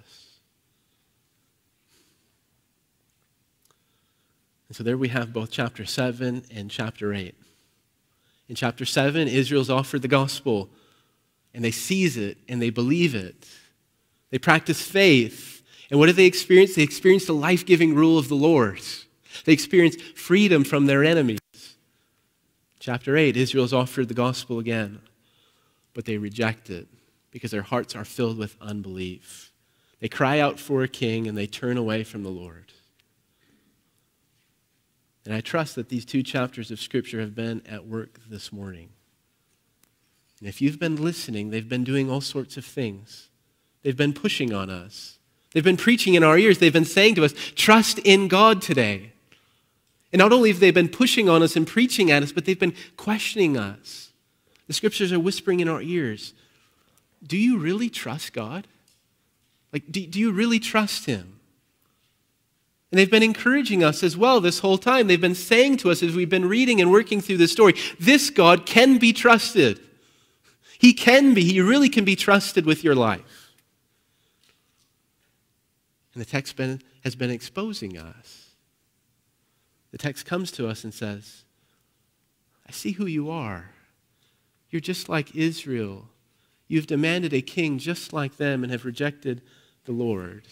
[4.67, 7.35] And so there we have both chapter 7 and chapter 8.
[8.47, 10.69] In chapter 7, Israel's offered the gospel,
[11.53, 13.47] and they seize it and they believe it.
[14.29, 15.63] They practice faith.
[15.89, 16.75] And what do they experience?
[16.75, 18.81] They experience the life giving rule of the Lord.
[19.43, 21.39] They experience freedom from their enemies.
[22.79, 25.01] Chapter 8, Israel's offered the gospel again,
[25.93, 26.87] but they reject it
[27.31, 29.51] because their hearts are filled with unbelief.
[29.99, 32.71] They cry out for a king and they turn away from the Lord.
[35.25, 38.89] And I trust that these two chapters of Scripture have been at work this morning.
[40.39, 43.29] And if you've been listening, they've been doing all sorts of things.
[43.83, 45.19] They've been pushing on us.
[45.53, 46.57] They've been preaching in our ears.
[46.57, 49.13] They've been saying to us, trust in God today.
[50.11, 52.59] And not only have they been pushing on us and preaching at us, but they've
[52.59, 54.10] been questioning us.
[54.71, 56.33] The scriptures are whispering in our ears
[57.27, 58.69] Do you really trust God?
[59.73, 61.41] Like, do, do you really trust Him?
[62.89, 65.07] And they've been encouraging us as well this whole time.
[65.07, 68.29] They've been saying to us as we've been reading and working through this story this
[68.29, 69.81] God can be trusted.
[70.79, 73.51] He can be, He really can be trusted with your life.
[76.13, 78.51] And the text been, has been exposing us.
[79.91, 81.43] The text comes to us and says,
[82.65, 83.71] I see who you are.
[84.71, 86.07] You're just like Israel.
[86.67, 89.41] You've demanded a king just like them and have rejected
[89.85, 90.47] the Lord.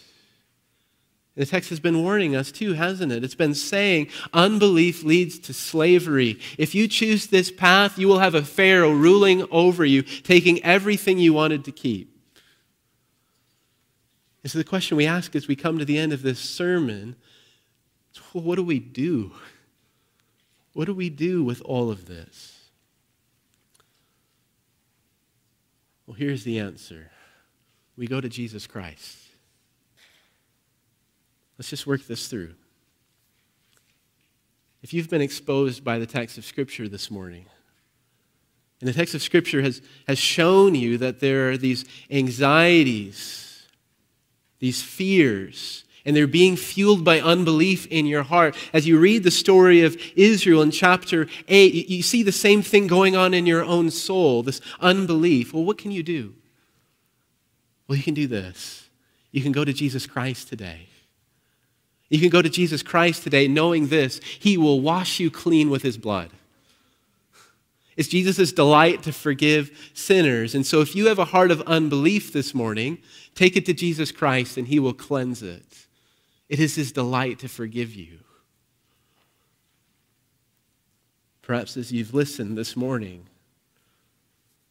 [1.36, 3.24] The text has been warning us too, hasn't it?
[3.24, 6.38] It's been saying unbelief leads to slavery.
[6.57, 11.17] If you choose this path, you will have a Pharaoh ruling over you, taking everything
[11.17, 12.20] you wanted to keep.
[14.43, 17.15] And so the question we ask as we come to the end of this sermon
[18.13, 19.32] is well, what do we do?
[20.74, 22.59] What do we do with all of this?
[26.10, 27.12] Well, here's the answer
[27.95, 29.16] we go to Jesus Christ.
[31.55, 32.55] Let's just work this through.
[34.82, 37.45] If you've been exposed by the text of Scripture this morning,
[38.82, 43.68] and the text of Scripture has, has shown you that there are these anxieties,
[44.57, 48.55] these fears, and they're being fueled by unbelief in your heart.
[48.73, 52.87] As you read the story of Israel in chapter 8, you see the same thing
[52.87, 55.53] going on in your own soul, this unbelief.
[55.53, 56.35] Well, what can you do?
[57.87, 58.89] Well, you can do this.
[59.31, 60.87] You can go to Jesus Christ today.
[62.09, 65.83] You can go to Jesus Christ today knowing this He will wash you clean with
[65.83, 66.31] His blood.
[67.95, 70.55] It's Jesus' delight to forgive sinners.
[70.55, 72.99] And so if you have a heart of unbelief this morning,
[73.35, 75.87] take it to Jesus Christ and He will cleanse it.
[76.49, 78.19] It is His delight to forgive you.
[81.43, 83.27] Perhaps as you've listened this morning,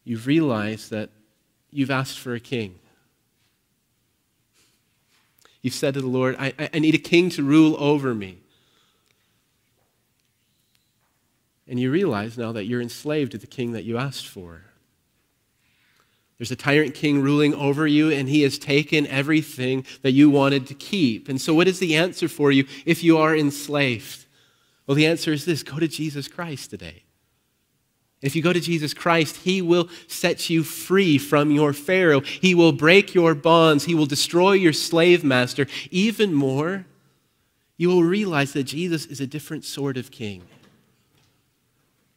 [0.04, 1.10] you've realized that
[1.70, 2.78] you've asked for a king.
[5.62, 8.38] You've said to the Lord, I, I need a king to rule over me.
[11.66, 14.62] And you realize now that you're enslaved to the king that you asked for.
[16.38, 20.68] There's a tyrant king ruling over you, and he has taken everything that you wanted
[20.68, 21.28] to keep.
[21.28, 24.26] And so, what is the answer for you if you are enslaved?
[24.86, 27.02] Well, the answer is this go to Jesus Christ today.
[28.22, 32.20] If you go to Jesus Christ, He will set you free from your Pharaoh.
[32.20, 33.84] He will break your bonds.
[33.84, 35.66] He will destroy your slave master.
[35.90, 36.86] Even more,
[37.76, 40.42] you will realize that Jesus is a different sort of king.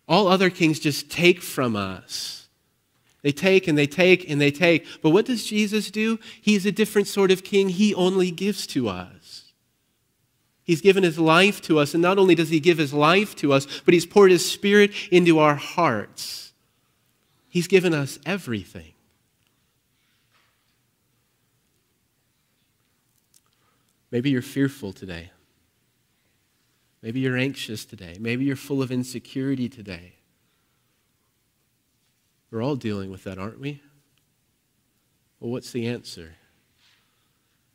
[0.08, 2.41] All other kings just take from us.
[3.22, 4.86] They take and they take and they take.
[5.02, 6.20] But what does Jesus do?
[6.42, 7.70] He's a different sort of king.
[7.70, 9.54] He only gives to us.
[10.64, 13.52] He's given his life to us, and not only does he give his life to
[13.52, 16.54] us, but he's poured his spirit into our hearts.
[17.50, 18.94] He's given us everything.
[24.12, 25.32] Maybe you're fearful today.
[27.02, 28.16] Maybe you're anxious today.
[28.20, 30.14] Maybe you're full of insecurity today.
[32.52, 33.82] We're all dealing with that, aren't we?
[35.39, 36.36] Well, what's the answer?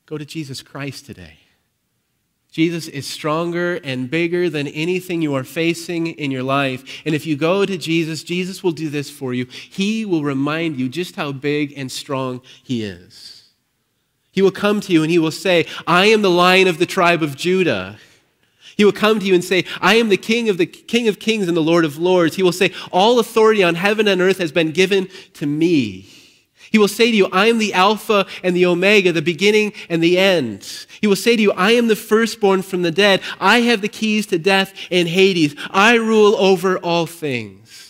[0.05, 1.39] Go to Jesus Christ today.
[2.53, 7.03] Jesus is stronger and bigger than anything you are facing in your life.
[7.05, 9.47] And if you go to Jesus, Jesus will do this for you.
[9.47, 13.51] He will remind you just how big and strong He is.
[14.31, 16.87] He will come to you and He will say, I am the lion of the
[16.87, 17.99] tribe of Judah.
[18.77, 21.19] He will come to you and say, I am the king of the king of
[21.19, 22.37] kings and the Lord of lords.
[22.37, 26.07] He will say, All authority on heaven and earth has been given to me.
[26.71, 30.03] He will say to you, I am the Alpha and the Omega, the beginning and
[30.03, 30.87] the end.
[31.01, 33.23] He will say to you, I am the firstborn from the dead.
[33.41, 35.55] I have the keys to death and Hades.
[35.71, 37.86] I rule over all things.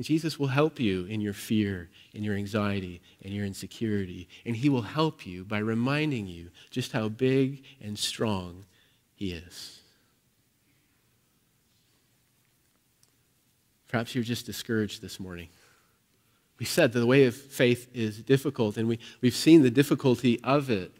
[0.00, 4.30] And Jesus will help you in your fear, in your anxiety, and your insecurity.
[4.46, 8.64] And he will help you by reminding you just how big and strong
[9.14, 9.82] he is.
[13.88, 15.50] Perhaps you're just discouraged this morning.
[16.58, 20.40] We said that the way of faith is difficult, and we, we've seen the difficulty
[20.42, 20.92] of it.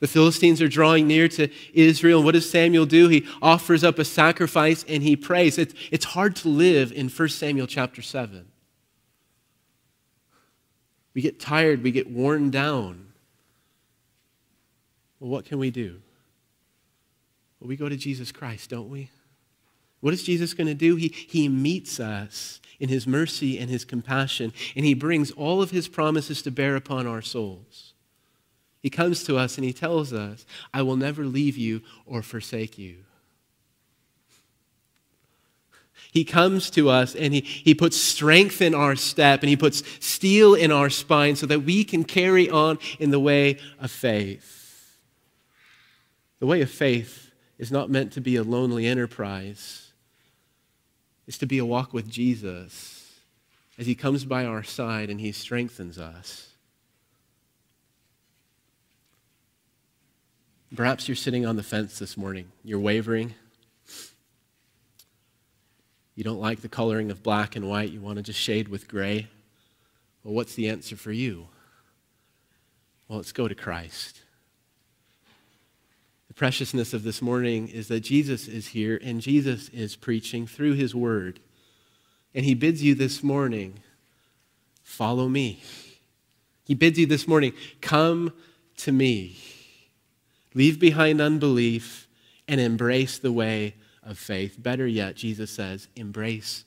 [0.00, 2.22] The Philistines are drawing near to Israel.
[2.22, 3.08] What does Samuel do?
[3.08, 5.58] He offers up a sacrifice and he prays.
[5.58, 8.46] It's, it's hard to live in 1 Samuel chapter 7.
[11.12, 13.08] We get tired, we get worn down.
[15.18, 16.00] Well, what can we do?
[17.60, 19.10] Well, we go to Jesus Christ, don't we?
[20.00, 20.96] What is Jesus going to do?
[20.96, 25.72] He, he meets us in his mercy and his compassion, and he brings all of
[25.72, 27.89] his promises to bear upon our souls.
[28.82, 32.78] He comes to us and he tells us, I will never leave you or forsake
[32.78, 32.96] you.
[36.12, 39.82] He comes to us and he, he puts strength in our step and he puts
[40.04, 44.98] steel in our spine so that we can carry on in the way of faith.
[46.40, 49.92] The way of faith is not meant to be a lonely enterprise,
[51.26, 53.00] it's to be a walk with Jesus
[53.78, 56.49] as he comes by our side and he strengthens us.
[60.74, 62.52] Perhaps you're sitting on the fence this morning.
[62.62, 63.34] You're wavering.
[66.14, 67.90] You don't like the coloring of black and white.
[67.90, 69.26] You want to just shade with gray.
[70.22, 71.48] Well, what's the answer for you?
[73.08, 74.20] Well, let's go to Christ.
[76.28, 80.74] The preciousness of this morning is that Jesus is here and Jesus is preaching through
[80.74, 81.40] his word.
[82.32, 83.80] And he bids you this morning,
[84.84, 85.62] follow me.
[86.64, 88.32] He bids you this morning, come
[88.76, 89.36] to me.
[90.54, 92.08] Leave behind unbelief
[92.48, 94.56] and embrace the way of faith.
[94.60, 96.64] Better yet, Jesus says, embrace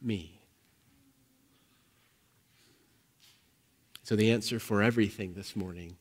[0.00, 0.40] me.
[4.02, 5.96] So, the answer for everything this morning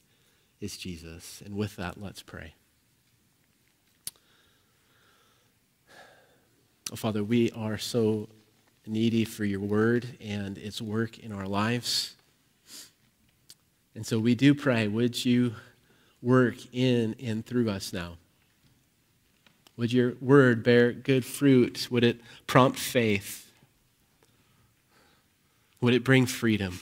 [0.59, 1.41] is Jesus.
[1.45, 2.55] And with that, let's pray.
[6.91, 8.28] Oh, Father, we are so
[8.86, 12.15] needy for your word and its work in our lives.
[13.95, 15.55] And so we do pray, would you
[16.22, 18.17] work in and through us now?
[19.78, 21.88] Would your word bear good fruit?
[21.89, 23.51] Would it prompt faith?
[25.80, 26.80] Would it bring freedom?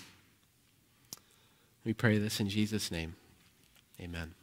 [1.86, 3.16] We pray this in Jesus' name.
[4.02, 4.34] Amen.